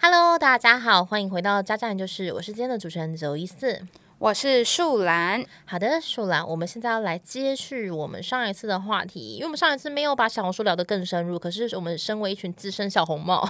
[0.00, 3.82] Hello，大家好，欢迎回到家家研究室，我是今天的主持人九一四。
[4.18, 13.48] 我是树兰，好的，树兰，我们现在要来接续我们上一次的话题，因为我们上一次没有把小红书聊得更深入，可是我们身为一群资深小红帽，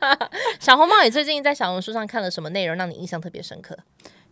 [0.60, 3.74] 小红帽，你最近在小红书上看了什么内容让你印象特别深刻？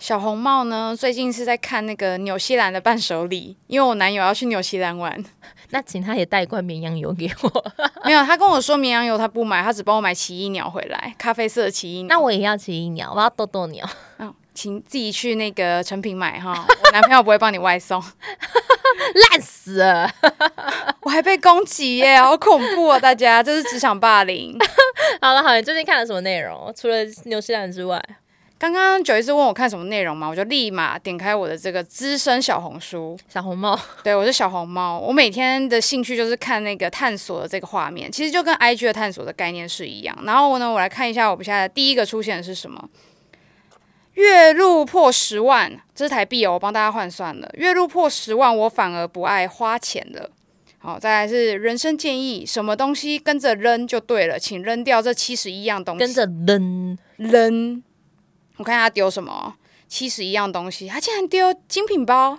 [0.01, 5.23] 小红帽呢，最近是在看那个纽西兰的伴手礼，因为我男友要去纽西兰玩，
[5.71, 7.73] 那请他也带一罐绵羊油给我。
[8.05, 12.09] 没有，他跟我说绵羊油他不买，他只帮我买奇异鸟回来，咖啡色的奇异鸟。
[12.09, 13.89] 那我也要奇异鸟，我要豆豆鸟。
[14.19, 14.35] 嗯。
[14.53, 18.03] 请自己去那个成品买哈，我男朋友不会帮你外送，
[19.31, 20.11] 烂死了，
[21.03, 22.99] 我还被攻击耶，好恐怖啊！
[22.99, 24.59] 大家这是职场霸凌。
[25.23, 26.71] 好了好了，你最近看了什么内容？
[26.77, 28.03] 除了纽西兰之外，
[28.61, 40.15] 刚刚九一次问我看什么内容嘛，我就立马点开我的这个资深小红书小红帽， 对我是小红帽，我每天的兴趣就是看那个探索的这个画面，其实就跟 IG 的探索的概念是一样。
[40.25, 42.87] 然后呢，我来看一下我们现在第一个出现的是什么。
[44.13, 47.49] 月入破十万，这是台币哦，我帮大家换算了。
[47.55, 50.29] 月入破十万，我反而不爱花钱了。
[50.77, 56.01] 好，再来是人生建议，什么东西跟着扔就对了，请扔掉这七十一样东西。
[56.01, 57.83] 跟着扔扔，
[58.61, 59.55] 我看他丢什么？
[59.89, 62.39] 七十一样东西，他竟然丢精品包？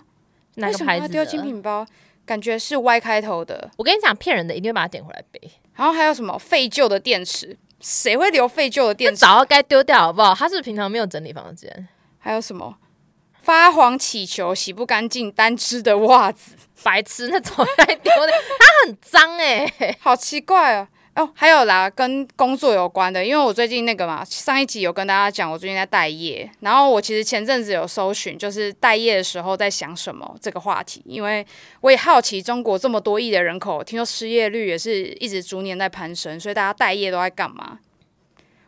[0.55, 1.09] 哪个牌子？
[1.09, 1.83] 丢精品包，
[2.27, 3.71] 感觉是 Y 开头的。
[3.75, 5.41] 我跟你讲，骗人的，一定会把它点回来背。
[5.73, 7.57] 然后还有什么废旧的电池？
[7.79, 9.17] 谁会留废旧的电池？
[9.17, 10.35] 早要该丢掉好不好？
[10.35, 11.87] 他是平常没有整理房间。
[12.19, 12.77] 还有什么
[13.41, 16.53] 发黄起球洗不干净单只的袜子？
[16.83, 18.31] 白痴，那早该丢的。
[18.59, 20.87] 它很脏哎，好奇怪哦。
[21.13, 26.49] 哦，还有啦，跟工作有关的，因为我最近那个嘛，上一集有跟大家讲，我最近在待业。
[26.61, 31.45] 然后我其实前阵子有搜寻，就是待业的时候在想什么这个话题，因为
[31.81, 37.79] 我也好奇中国这么多亿的人口，听说失业率也是一直逐年在攀升，所以大家待业都在干嘛？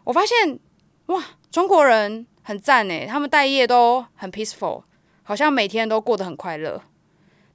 [0.03, 0.59] 我发现
[1.05, 4.83] 哇，中国人很赞诶，他们待业都很 peaceful，
[5.23, 6.81] 好像每天都过得很快乐。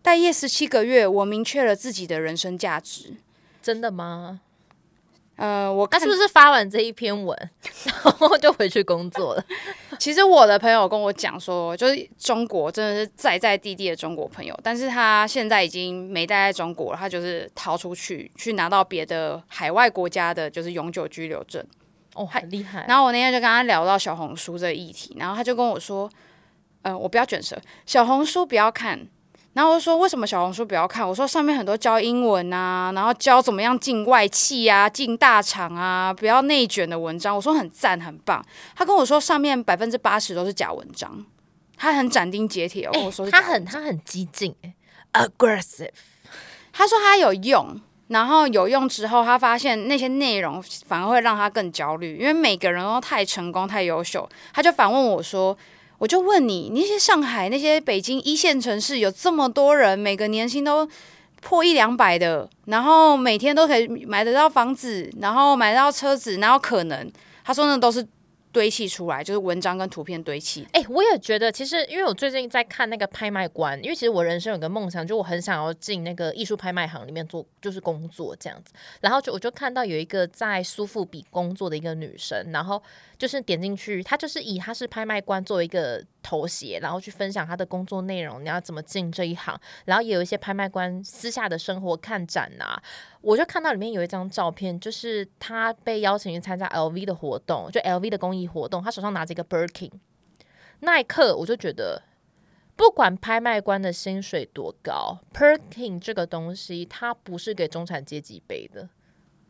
[0.00, 3.16] 待业十七个月，我明确了自己的人生价值，
[3.60, 4.41] 真的吗？
[5.38, 7.50] 呃，我他是不是发完这一篇文，
[7.84, 9.44] 然后就回去工作了？
[9.97, 21.65] 其实我的朋友跟我讲说，就是中国真的是在在地地的中国朋友，但是他现在已经没待在中国了，他就是逃出去，去拿到别的海外国家的，就是永久居留证。
[22.15, 22.84] 哦，很厉害。
[22.88, 26.10] 然后我那天就跟他聊到小红书这个议题，然后他就跟我说，
[26.82, 27.56] 呃，我不要卷舌，
[27.87, 29.06] 小红书不要看。
[29.54, 31.09] 然后我说为什么小红书不要看？
[31.09, 37.34] 我说上面很多教英文啊，然后教怎么样进外企啊、进大厂啊，不要内卷的文章。
[37.34, 38.44] 我说很赞很棒。
[38.76, 41.25] 他跟我说上面百分之八十都是假文章，
[41.76, 42.88] 他很斩钉截铁。
[43.03, 44.54] 我说他很他很激进
[45.14, 45.91] ，aggressive。
[46.72, 54.28] 他说他有用，然后有用之后，他发现那些内容反而会让他更焦虑，因为每个人都太成功、太优秀。
[54.53, 55.56] 他就反问我说。
[55.98, 60.88] 我就问你，那些上海、那些北京一线城市有这么多人，每个年薪都
[61.42, 67.10] 破一两百的，然后每天都可以买得到房子，然后买得到车子，然后可能
[67.44, 68.06] 他说那都是。
[68.50, 70.66] 堆砌出来就是文章跟图片堆砌。
[70.72, 78.72] 哎，我也觉得，其实因为我最近在看那个拍卖官，因为其实我人生有个梦想，就我很想要进那个艺术拍卖行里面做，就是工作这样子。
[79.03, 82.82] 然后就我就看到有一个在苏富比工作的一个女生，然后
[83.19, 92.81] 就是点进去，他就是以他是拍卖官作为一个头衔，然后去分享他的工作内容，你要怎么进这一行，然后也有一些拍卖官私下的生活看展啊。
[93.21, 99.91] 我就看到里面有一张照片，就是他被邀请去参加 LV 的活动，就 LV 的公益活动，他手上拿着一个 Birkin。
[100.81, 102.00] 那一刻，我就觉得，
[102.77, 108.89] 不管拍卖官的薪水多高，Perkin 这个东西，它不是给中产阶级背的。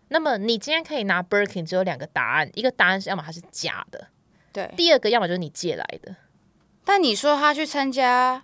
[0.09, 4.09] 那么，你今天可以拿 Birkin，只有两个答案：一个答案是要么它是假的，
[4.53, 6.17] 对；第二个要么就是你借来的。
[6.85, 8.43] 但你说他去参加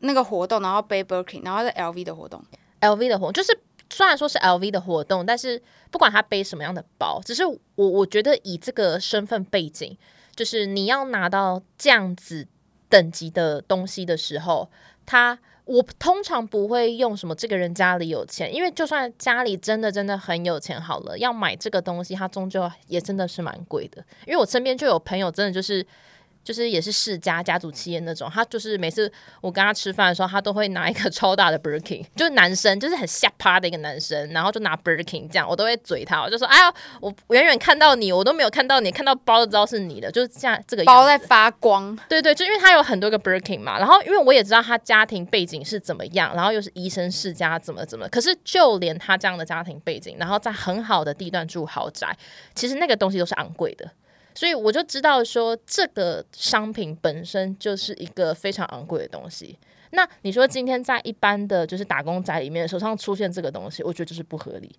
[0.00, 2.42] 那个活动，然后背 Birkin，然后在 LV 的活动
[2.80, 3.58] ，LV 的活动就是。
[3.94, 9.94] 虽然说是 LV 的活动，但是不管他背什么样的包，只是我我觉得以这个身份背景，
[10.34, 12.48] 就是你要拿到这样子
[12.88, 14.70] 等级的东西的时候，
[15.04, 24.04] 他我通常不会用什么这个人家里有钱，因为就算家里真的真的很有钱，好了，要买这个东西，它终究也真的是蛮贵的。
[24.26, 25.86] 因为我身边就有朋友真的就是
[26.44, 29.10] 就是也是世家家族企业那种，他就是每次
[29.40, 52.16] 我跟他吃饭的时候，他都会拿一个 超大的 Birkin，就是男生，就是很下趴的一个男生，然后就拿 Birkin 这样，我都会嘴他，我就说，哎呀，我远远看到你，我都没有看到你，看到包就知道是你的，就是这样这个包在发光，对对，就因为他有很多个 Birkin 嘛，然后因为我也知道他家庭背景是怎么样，然后又是医生世家，怎么怎么，可是就连他这样的家庭背景，然后在很好的地段住豪宅，
[52.54, 53.88] 其实那个东西都是昂贵的。
[54.34, 59.58] 所以我就知道说，这个商品本身就是一个非常昂贵的东西。
[59.90, 64.74] 那你说今天在一般的就是打工仔里面手上出现这个东西，我觉得就是不合理。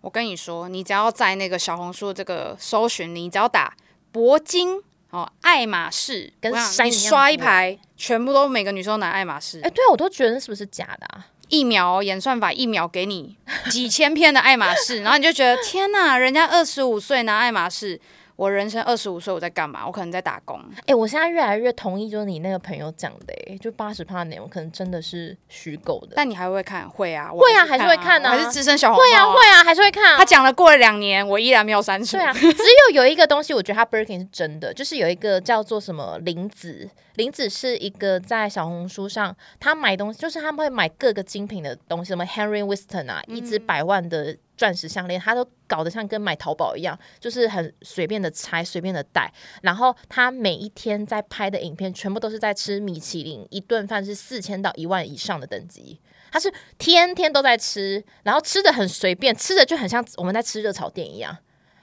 [0.00, 3.74] 我跟你说，你只要在那个小红书这个搜寻，你只要打
[4.12, 4.80] 铂金
[5.10, 9.58] 哦，爱马仕，跟你刷一排，全部都每个女生拿爱马仕。
[9.62, 11.26] 哎，对啊，我都觉得那是不是假的啊？
[11.48, 13.36] 一秒演算法，一秒给你
[13.70, 17.98] 几千片的爱马仕，然后你就觉得天哪，人家二十五岁拿爱马仕。
[18.38, 19.84] 我人生二十五岁，我在干嘛？
[19.84, 20.62] 我可能在打工。
[20.86, 26.12] 哎，我现在越来越同意，就是你那个朋友讲的，哎，就八十趴的内容可能真的是虚构的。
[26.14, 26.88] 但你还会看？
[26.88, 28.28] 会啊，会啊，还是会看呢？
[28.28, 29.02] 还是资深小红？
[29.02, 30.16] 会啊，会啊，还是会看。
[30.16, 32.16] 他讲了，过了两年，我依然没有删除。
[32.16, 44.36] 对啊， 只有有一个东西，我觉得他 Birkin 是真的，就是有一个叫做什么林子，林子是一个在小红书上，他买东西，就是他们会买各个精品的东西，什么 Henry Winston 啊，一只百万的。
[44.58, 49.32] 钻石项链，他都搞得像跟买淘宝一样，就是很随便的拆，随便的戴。
[49.62, 56.00] 然后他每一天在拍的影片，全部都是在吃米其林，一顿饭是四千到一万以上的等级。
[56.30, 61.38] 他是天天都在吃，然后吃的很随便，吃的就很像我们在吃热炒店一样。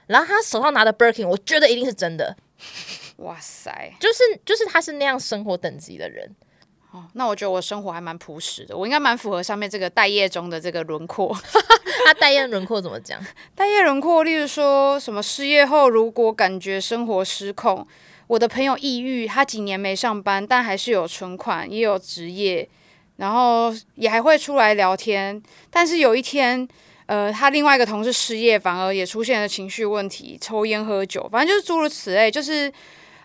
[0.06, 2.36] 然后他手上拿的 Birkin，我觉得一定是真的。
[3.18, 6.36] 哇塞，就是就是他是那样生活等级的人。
[6.92, 11.36] 哦那我觉得我生活还蛮朴实的，我应该蛮符合上面这个待业中的这个轮廓。
[12.04, 13.20] 他待业轮廓怎么讲？
[13.54, 17.86] 待业轮廓，例如说什么失业后如果感觉生活失控，
[18.26, 22.68] 我的朋友抑郁，他几年没上班，但还是有存款，也有职业，
[23.16, 25.42] 然后也还会出来聊天。
[25.70, 26.66] 但是有一天，
[27.06, 32.30] 呃，他另外一个同事失业，反而也出现了情绪问题，抽烟喝酒，反正就是诸如此类。
[32.30, 32.72] 就是，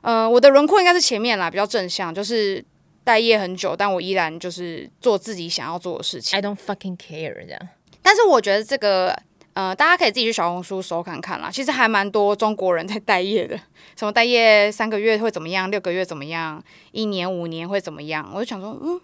[0.01, 2.63] 呃，我的轮廓应该是前面啦，比较正向，就是。
[3.03, 6.37] 待业很久，但我依然就是做自己想要做的事情。
[6.37, 7.59] I don't fucking care 这样。
[8.01, 9.15] 但是我觉得这个，
[9.53, 11.49] 呃，大家可以自己去小红书搜看看啦。
[11.51, 13.55] 其实还蛮多中国人在待业的，
[13.97, 18.31] 什么待业三个月会怎么样，六个月怎么样，一年五年会怎么样？
[18.33, 18.99] 我就想说，嗯，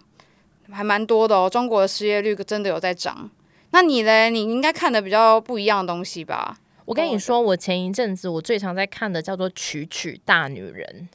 [0.70, 1.48] 还蛮多的哦。
[1.48, 3.30] 中国的失业率真的有在涨。
[3.70, 4.30] 那你嘞？
[4.30, 6.58] 你应该看的比较不一样的东西吧？
[6.86, 11.08] 我跟你说，我前一阵子我最常在看的叫做《曲曲大女人》。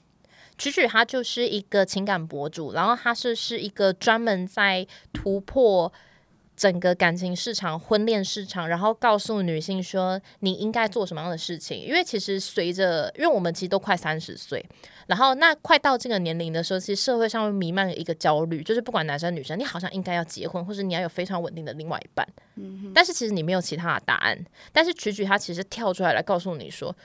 [0.56, 5.92] 曲曲她就是一个情感博主，然后她是是一个专门在突破
[6.56, 11.80] 整个感情市场、婚恋市场，然后告诉女性说你应该做什么样的事情。
[11.80, 14.64] 因为其实随着，因为我们其实都快三十岁，
[15.08, 22.28] 然后那快到这个年龄的时候，其实社会上弥漫一个焦虑，就是不管男生女生，你好像应该要结婚，或者你要有非常稳定的另外一半。
[22.56, 24.38] 嗯，但是其实你没有其他的答案。
[24.72, 26.96] 但是曲曲他其实跳出来来告诉你说。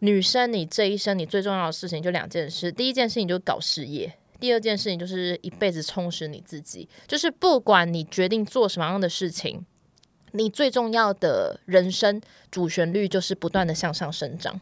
[0.00, 6.88] 女生，你这一生你最重要的事情就两件事，第一件事情就是搞事业，第二件事情就是一辈子充实你自己。
[7.06, 9.64] 就是不管你决定做什么样的事情，
[10.32, 12.20] 你最重要的人生
[12.50, 14.60] 主旋律就是不断的向上生长。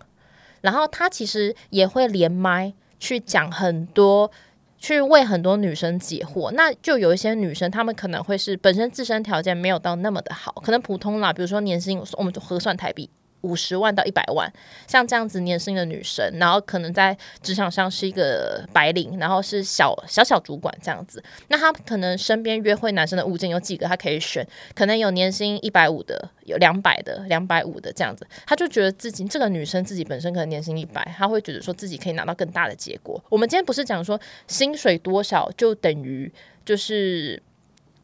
[0.62, 4.30] 然后他其实也会连麦去讲很多，
[4.78, 6.50] 去为很多女生解惑。
[6.52, 13.08] 那就有一些女生，她们可能会是本身自身条件没有到那么的好，可能普通啦，比如说年薪，我们就核算台币。
[13.46, 14.52] 五十万到一百万，
[14.88, 21.22] 像这样子年薪的女生，然后可能在职场上是一个白领，然后是小小小主管这样子。
[21.48, 28.26] 那她可能身边约会男生的物件有几个，她可以选，可能有年薪一百五的，有两百的，两百五的这样子。
[28.44, 33.22] 她就觉得自己这个女生自己本身可能年薪一百，她会觉得说自己可以拿到更大的结果。
[33.28, 36.32] 我们今天不是讲说薪水多少就等于
[36.64, 37.40] 就是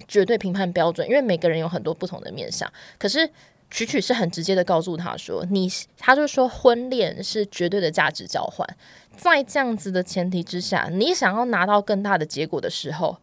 [0.07, 3.29] 绝对评判标准，因为每个人有很多不同的面相，可是。
[3.73, 8.69] 曲曲是很直接的告诉他说：“你，他就说婚恋是绝对的价值交换，
[9.17, 13.17] 在这样子的前提之下，你想要拿到更大的结果的时候，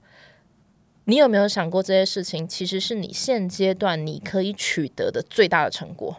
[1.06, 6.18] 你有没有想过这些事情其实是你现阶段你可以取得的最大的成果？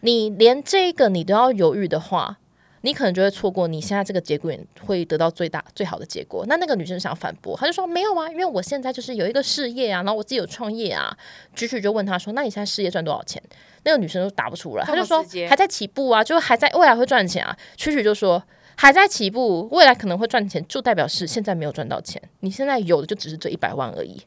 [0.00, 2.38] 你连这个你都要犹豫的话。”
[2.82, 4.52] 你可能就会错过你现在这个结果，
[4.86, 6.44] 会得到最大最好的结果。
[6.46, 11.16] 那那个女生想反驳，她就说没有啊，因为我现在就是有一个事业啊，然后我自己有创业啊。
[11.54, 13.42] 曲曲就问她说：“那你现在事业赚多少钱？”
[13.84, 18.42] 那个女生都答不出来，她就说：“还在起步啊，就还在未来会赚钱啊。”曲曲就说
[18.76, 22.20] ：“还在起步，未来可能会赚钱，就代表是现在没有赚到钱。
[22.40, 24.22] 你现在有的就只是这一百万而已。”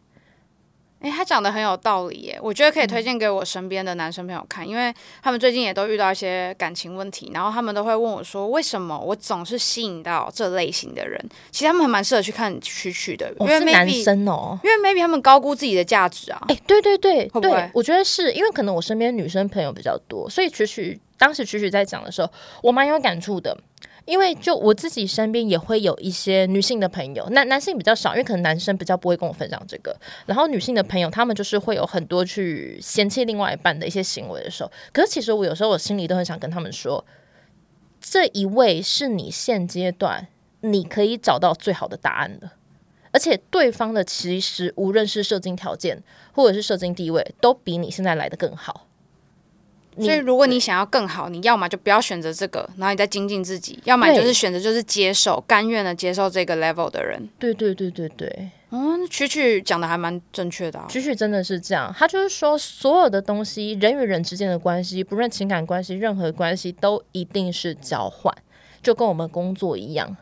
[1.02, 11.20] 诶，他讲的很有道理耶，我觉得可以推荐给我身边的男生朋友看，因为他们最近也都遇到一些感情问题，然后他们都会问我说，为什么我总是吸引到这类型的人？
[11.50, 14.60] 其实他们还蛮适合去看曲曲的，因为是男生哦。
[14.64, 16.40] 因为 maybe 他们高估自己的价值啊。
[16.50, 22.30] 哎、对对对对我觉得是因为可能我身边女生朋友比较多，所以曲曲当时曲曲在讲的时候，
[22.62, 23.58] 我蛮有感触的。
[24.06, 29.96] 因为就我自己身边也会有一些女性的朋友，男男性比较少，因为可能男生比较不会跟我分享这个。
[30.26, 37.06] 然后女性的朋友，他们就是会有很多去嫌弃另外一半的一些行为的时候，可是其实我有时候我心里都很想跟他们说，
[38.00, 40.28] 这一位是你现阶段
[40.62, 42.50] 你可以找到最好的答案的。
[43.14, 48.88] 而且对方的其实无论是射精条件或者是射精地位，都比你现在来的更好。
[49.96, 57.28] 你所以如果你想要更好，你要么就不要选择这个，然后你再精进自己；要么就是选择就是接受，甘愿的接受这个 level 的人。
[57.38, 60.86] 对对对对对，嗯，曲曲讲的还蛮正确的、啊。
[60.90, 68.34] 曲曲真的是这样，他就是说，所有的东西，人与人之间的关系，不论情感关系，任何关系，都一定是交换，
[68.82, 70.16] 就跟我们工作一样。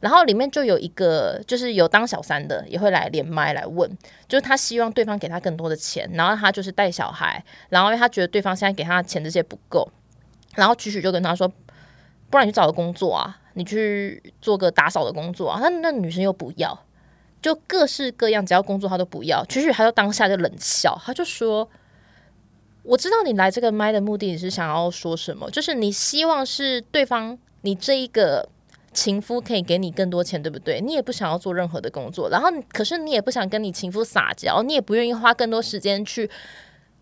[0.00, 3.88] 然后里面就有一个，就是有当小三的，也会来连麦来问，
[4.28, 9.88] 就是他希望对方给他更多的钱，然后他就是带小孩，然后因为他觉得对方现在给他的钱这些不够，
[10.54, 11.46] 然后曲曲就跟他说，
[12.30, 16.86] 不然你去找个工作啊，你去做个打扫的工作啊，那那女生又不要，
[17.40, 19.44] 就各式各样，只要工作他都不要。
[19.46, 21.68] 曲曲他就当下就冷笑，他就说
[22.84, 25.50] ：“我知道你来这个麦的目的，你是想要说什么？
[25.50, 28.48] 就是你希望是对方，你这一个
[28.92, 30.80] 情夫可以给你更多钱，对不对？
[30.80, 36.30] 你也不想要做任何的工作，然后可是你也不想跟你情夫撒娇，你也不愿意花更多时间去。”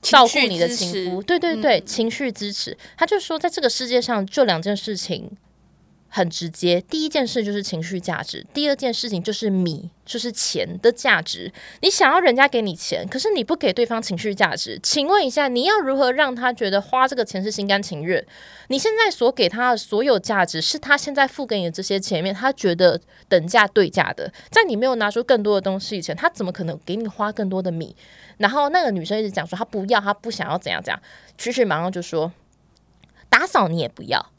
[0.03, 2.75] 照顾你的情夫，对对对，情绪支持。
[2.97, 5.31] 他就说，在这个世界上，就两件事情
[6.11, 6.81] 很直接。
[6.83, 11.51] 第一件事就是情绪价值，第二件事情就是米，就是钱的价值。
[11.81, 18.23] 你想要人家给你钱，可是你不给对方情绪价值，请问一下，你要如何让他觉得花这个钱是心甘情愿？
[18.69, 24.31] 你现在所给他的所有价值，是他现在付给你的这些钱面，他觉得等价对价的。
[24.51, 27.95] 在你没有拿出更多的东西以前，他怎么可能给你花更多的米？
[28.39, 31.01] 然后那个女生一直讲说她不要，她不想要怎样怎样。
[31.37, 32.33] 曲曲马上就说
[33.29, 34.31] 打扫你也不要，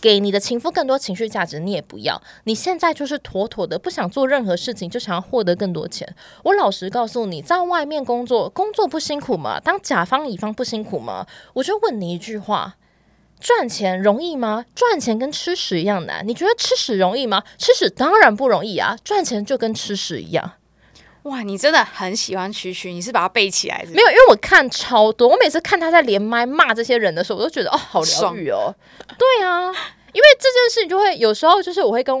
[0.00, 2.20] 给你的情夫更多情绪价值你也不要。
[2.44, 6.14] 你现在就是妥妥的不想做任何事情，就想要获得更多钱。
[6.42, 9.58] 我老实告诉你，在外面工作，工作不辛苦吗？
[9.58, 11.26] 当甲方乙方不辛苦吗？
[11.54, 12.76] 我就问你一句话。
[13.40, 14.64] 赚钱容易吗？
[14.74, 16.26] 赚钱跟吃屎一样难。
[16.26, 17.42] 你觉得吃屎容易吗？
[17.58, 18.96] 吃屎当然不容易啊！
[19.04, 20.52] 赚钱就跟吃屎一样。
[21.24, 28.74] 哇，你真的很喜欢曲曲，你是把它背起来是是没有，因为我看超多，我每次看他在连麦骂这些人的时候，我都觉得哦，好疗愈哦。
[29.18, 29.68] 对啊，
[30.12, 32.14] 因为这件事情就会有时候就是我会跟，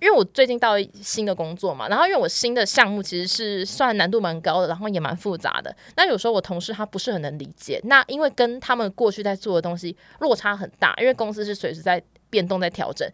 [0.00, 5.74] 因为我最近到新的工作嘛，然后因为我新的项目其实是算难度蛮高的，然后也蛮复杂的。
[5.96, 13.10] 那有时候我同事他不是很能理解，那因为跟他们过去在做的东西落差很大，因为公司是随时在变动在调整。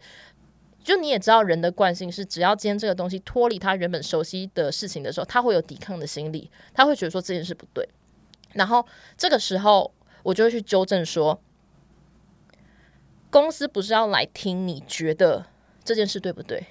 [0.85, 7.89] 就你也知道，人的惯性是，只要今天这个东西脱离他原本熟悉的事情的时候，他会有抵抗的心理，他会觉得说这件事不对。
[8.53, 8.85] 然后
[9.17, 11.41] 这个时候，我就会去纠正说，
[13.31, 15.47] 公司不是要来听你觉得
[15.83, 16.63] 这件事对不对，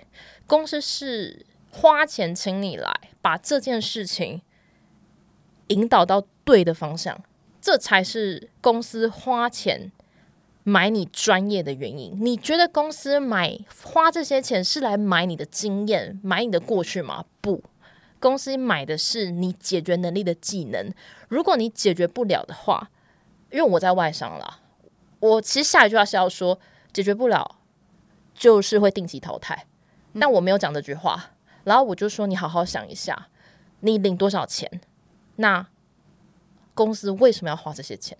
[0.47, 4.41] 公司是花钱请你来把这件事情
[5.67, 7.21] 引导到对的方向，
[7.61, 9.91] 这才是公司花钱
[10.65, 12.19] 买你专业的原因。
[12.21, 17.25] 你觉得公司买花这些钱是来买你的经验、买你的过去吗？
[17.41, 17.63] 不。
[18.19, 20.91] 公司买的是你解决能力的技能。
[21.29, 22.91] 如果你解决不了的话，
[23.51, 24.61] 因为我在外商啦，
[25.21, 26.59] 我其实下一句话是要说
[26.93, 27.59] 解决不了，
[28.35, 29.67] 就是会定期淘汰。
[30.19, 31.33] 但我没有讲这句话，
[31.65, 33.29] 然后我就说你好好想一下，
[33.81, 34.81] 你领多少钱？
[35.37, 35.67] 那
[36.73, 38.17] 公司为什么要花这些钱？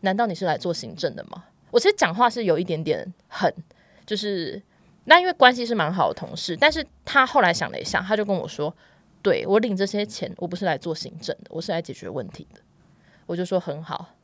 [0.00, 1.46] 难道你是来做行政的吗？
[1.70, 3.52] 我其实讲话是有一点点狠，
[4.06, 4.62] 就是
[5.04, 8.74] 那因为关系是蛮好的同事，但是他后来想了一下，他就跟我说。
[9.22, 12.60] 对我领这些钱，我不是来做行政的，我是来解决问题的。
[13.26, 14.14] 我就说很好。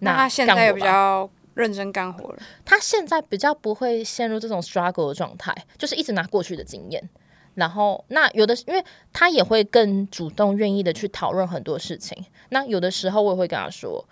[0.00, 2.38] 那他现在有比较认真干活了。
[2.66, 7.08] 他现在比较不会陷入这种 struggle 的状态，就是一直拿过去的经验。
[7.54, 12.22] 然后，那有的因为他也会更主动、愿意的去讨论很多事情。
[12.50, 14.06] 那有的时候我也会跟他说：“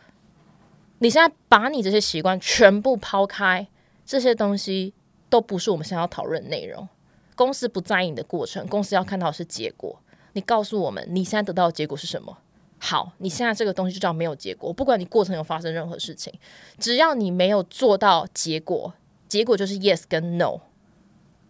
[0.99, 3.67] 你现在把你这些习惯全部抛开，
[4.05, 4.95] 这些东西
[5.29, 6.89] 都不是我们现在要讨论的内容。
[7.35, 10.01] 公司不在意你的过程，公司要看到的是结果。
[10.33, 12.39] 你告诉我们，你现在得到的结果是什么？
[12.79, 14.73] 好，你现在这个东西就叫没有结果。
[14.73, 16.33] 不管你过程有发生任何事情，
[16.79, 18.95] 只要你没有做到结果，
[19.29, 20.61] 结果就是 yes 跟 no，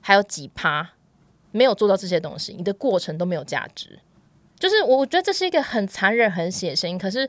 [0.00, 0.94] 还有几趴
[1.50, 3.98] 没有做到这些东西，你的过程都没有价值。
[4.58, 7.28] 就是我我觉得这是一个很残忍、很血腥，可是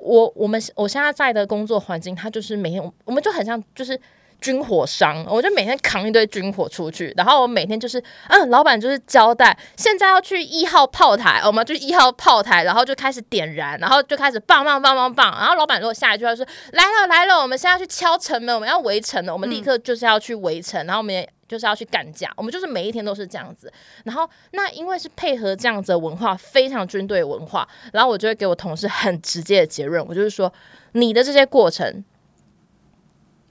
[0.00, 4.00] 我我们我现在在的工作环境，它就是每天我们就很像就是。
[4.40, 23.72] 军火商，我就每天扛一堆军火出去，然后我每天就是，嗯，老板就是交代，现在要去一号炮台，我们就一号炮台，然后就开始点燃，然后就开始棒棒棒棒棒，然后老板如果下一句话说来了来了，我们现在要去敲城门，我们要围城了，我们立刻就是要去围城，然后我们也就是要去干架，我们就是每一天都是这样子，
[24.04, 30.52] 然后那因为是配合这样子的文化，非常军队文化，然后我就会给我同事很直接的结论，我就是说
[30.92, 32.04] 你的这些过程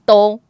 [0.06, 0.40] 都。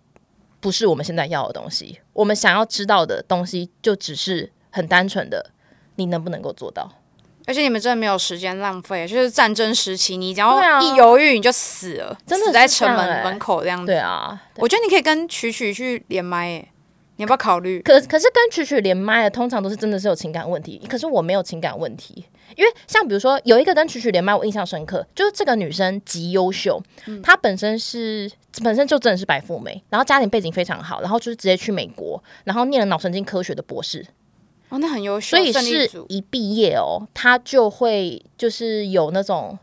[0.60, 5.52] 不是我们现在要的东西，我们想要知道的东西就只是很单纯的，
[5.94, 6.90] 你能不能够做到？
[7.46, 13.86] 而且你们真的没有时间浪费，就是战争时期，你只要一犹豫你就死了，真的在城门门口这样子。
[13.86, 16.68] 对啊，我觉得你可以跟曲曲去连麦，
[17.18, 17.82] 你要不要考虑？
[17.82, 22.24] 可可是跟曲曲连麦的，通常都是真的是有情感问题，可是我没有情感问题。
[22.56, 26.80] 因为像比如说有一个跟曲曲连麦，我印象深刻，就是这个女生极优秀，
[27.22, 28.30] 她本身是
[28.62, 34.06] 本身就真的是白富美，然后家庭背景非常好，然后就是直接去美国，然后念了脑神经科学的博士，
[34.68, 39.58] 哦，那很优秀，所以是一毕业哦，她就会就是有那种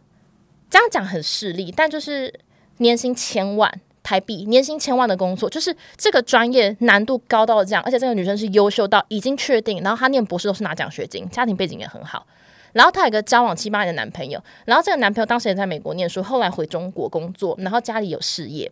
[0.69, 2.37] 这样讲很势利，但就是
[2.79, 12.27] 年薪千万台币，年薪千万的工作，就是这个专业难度高到这样，而且这个女生是优秀到已经确定，然后她念博士都是拿奖学金，家庭背景也很好。
[12.73, 18.71] 然后她有个交往七八年的男朋友，然后这个男朋友当时也在美国念书，后来回中国工作，然后家里有事业，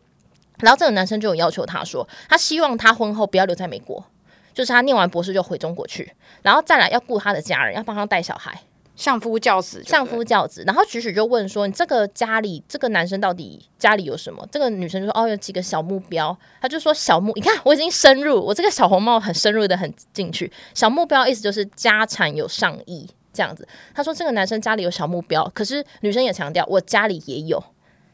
[0.60, 4.06] 然后这个男生就有要求她说，他希望她婚后不要留在美国，
[4.54, 6.14] 就是他念完博士就回中国去，
[6.44, 8.62] 然后再来要顾他的家人，要帮他带小孩，
[8.96, 10.64] 相夫教子，相夫教子。
[10.66, 14.48] 然后曲曲就问说，你这个家里这个男生到底家里有什么？
[14.52, 16.38] 这个女生就说，哦，有几个小目标。
[16.62, 20.52] 他就说小目，你看我已经深入，我这个小红帽很深入的很进去。
[20.74, 23.10] 小目标意思就是家产有上亿。
[23.36, 27.60] 这样子，他说这个男生家里有小目标，可是女生也强调我家里也有，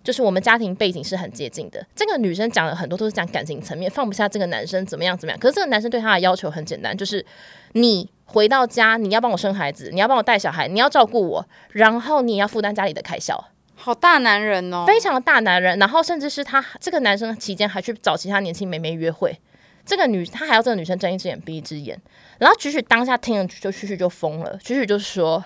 [0.02, 1.86] 就是我们家庭背景是很接近的。
[1.94, 5.38] 这个女生讲了很多都是讲感情层面，放不下这个男生怎么样怎么样。
[5.38, 7.26] 可是这个男生对她的要求很简单，就是
[7.74, 13.44] 你回到家你要帮我生孩子，你要帮我带小孩，你要照顾我，然后你也要负担家里的开销。
[13.76, 15.80] 好大男人哦，非常的大男人。
[15.80, 19.36] 然后甚至是他这个男生期间还去找其他年轻妹妹约会。
[19.84, 22.00] 这个女他还要这个女生睁一只眼闭一只眼。
[22.38, 25.44] 然后曲曲当下听了就曲曲就疯了，曲曲就说：“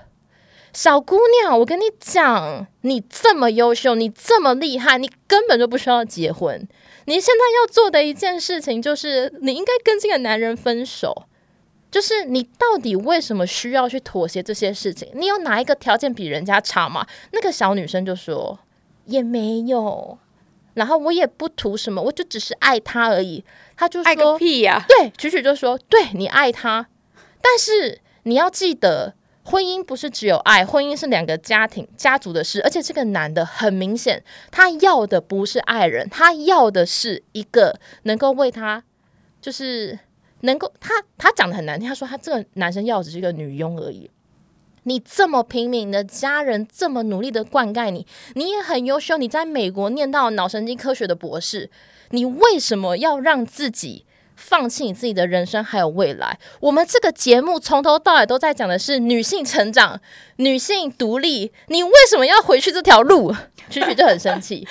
[0.74, 6.68] 小姑娘，我跟你讲，你这么优秀，你这么厉害，你根本就不需要结婚。
[7.06, 11.28] 你现在要做的一件事情就是，你应该跟这个男人分手。
[11.94, 15.08] 就是你到底为什么需要去妥协这些事情？
[15.14, 18.58] 你有哪一个条件比人家差吗？”那个小女生就说
[19.06, 20.18] ：“也没有，
[20.74, 23.46] 然后我也不图什么，我就只是爱他而已。”
[23.78, 26.88] 他就说：“爱个屁呀！”对，曲曲就说：“对你爱他，
[27.40, 32.60] 但是你要记得，婚姻不是只有爱，婚姻是两个家庭、家族的事。
[32.64, 38.84] 而且这个男的很明显，他要的不是爱人，他要的是一个能够为他，
[39.40, 40.00] 就是
[40.44, 44.10] 能够他他讲的很难听，他说他这个男生要只是一个女佣而已。
[44.84, 51.70] 你这么拼命的家人这么努力的灌溉你，你也很优秀，你在美国念到脑神经科学的博士。”
[52.10, 56.38] 你为什么要让自己放弃你自己的人生还有未来？
[56.60, 60.00] 我们这个节目从头到尾都在讲的是女性成长、
[60.36, 61.52] 女性独立。
[61.70, 63.34] 你为什么要回去这条路？
[63.72, 64.68] 曲曲就很生气，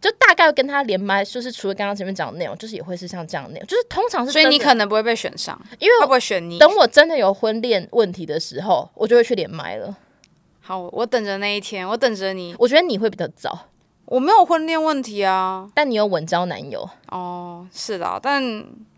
[0.00, 4.32] 就大概跟他连麦，就是除了刚刚前面讲的内容，就是也会是像这样内容，就是通常是。
[4.32, 6.58] 所以你可能不会被选上，因为会不会选你？
[6.58, 9.96] 等我真的有婚恋问题的时候，我就会去连麦了。
[10.60, 12.54] 好，我等着那一天，我等着你。
[12.58, 13.66] 我觉得你会比较早。
[14.04, 18.42] 我没有婚恋问题啊，但你有稳交男友哦，是的，但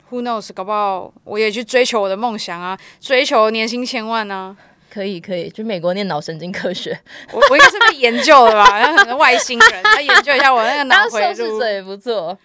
[0.08, 4.56] who knows，搞不好我也去追求我的梦想啊，追求年薪千万呢，
[4.92, 6.98] 可以可以，去美国念脑神经科学，
[7.33, 12.37] 我我应该是被研究了吧， 然后可能外星人来研究一下我那个脑回路，也不错。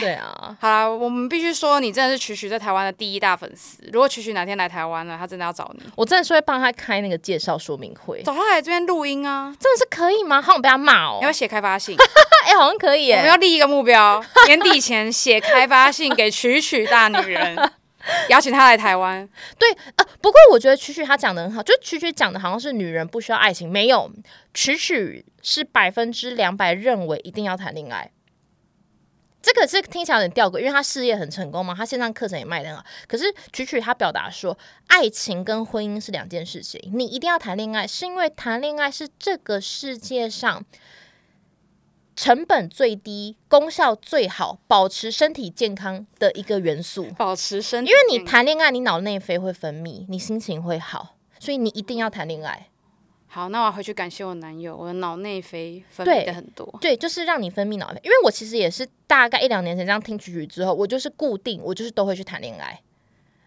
[0.00, 3.76] 对啊，好啦，我们必须说，你真的是曲曲在台湾的第一大粉丝。
[3.92, 10.40] 如果曲曲哪天来台湾了，他真的要找你，我真的是会帮他开那个介绍说明会，找他来这边录音啊，真的是可以吗？
[10.40, 11.94] 好想被他骂哦，你要写开发信，
[12.48, 17.54] 哎，好像可以，我们要立一个目标，年底前写开发信给曲曲大女人，
[18.28, 19.28] 邀请他来台湾。
[19.58, 24.10] 对，呃，不过我觉得曲曲他讲的很好，就曲曲讲的好像是女人不需要爱情，没有，
[24.52, 28.10] 曲曲是百分之两百认为一定要谈恋爱。
[29.44, 32.84] 这个是听起来有点吊诡，因为他事业很成功嘛，他线上课程也卖的很好。
[33.08, 40.64] 可是曲曲他表达说，爱情跟婚姻是两件事情，你一定要谈恋爱，是因为谈恋爱是这个世界上
[42.14, 47.06] 成本最低、功效最好、保持身体健康的一个元素。
[47.16, 51.16] 保持身体，因为你谈恋爱，你脑内啡会分泌，你心情会好。
[51.38, 52.68] 所以你一定要谈恋爱。
[53.26, 56.78] 好，那我要回去感谢我男友，我的脑内啡分泌的很多。
[56.80, 58.00] 对，就是让你分泌脑内啡。
[58.04, 62.80] 因为我其实也是大概一两年前这样听曲曲之后，我就是固定，我就是都会去谈恋爱。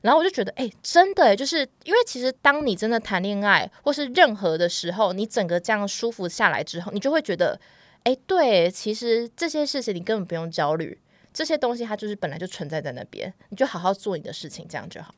[0.02, 7.60] 然后我就觉得，哎、真的耶，就是因为其实当你真的谈恋爱，或是任何的时候，你整个这样舒服下来之后，你就会觉得，
[8.06, 10.98] 哎、对，其实这些事情你根本不用焦虑，
[11.34, 15.14] 这些东西它就是本来就存在在那边，你就好好做你的事情，这样就好。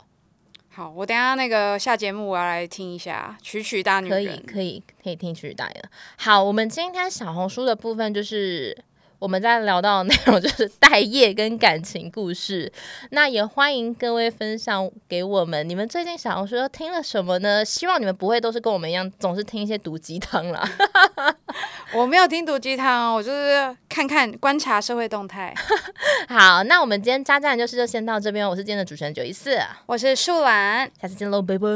[0.69, 4.28] 好，我等下那个下节目我要来听一下《曲曲大女可以》。
[4.45, 5.89] 可以可以听曲曲大女人。
[6.17, 8.78] 好，我们今天小红书的部分就是
[9.19, 12.71] 我们在聊到的内容就是待业跟感情故事，
[13.12, 17.65] 那也欢迎各位分享给我们，你们最近小红书又听了什么呢？
[17.65, 20.69] 希望你们不会都是跟我们一样，总是听一些毒鸡汤啦。
[21.95, 25.53] 我没有听毒鸡汤哦，我就是看看观察社会动态。
[26.30, 31.67] 好，那我们今天渣渣的就是就先到这边，我是今天的主持人九一四，我是树懒，下次见喽，拜拜。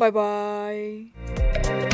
[0.00, 1.87] 拜拜。